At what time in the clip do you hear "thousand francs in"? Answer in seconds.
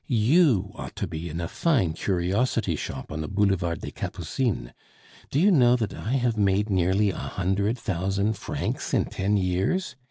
7.77-9.05